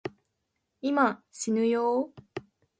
[0.81, 2.21] 今、しぬよぉ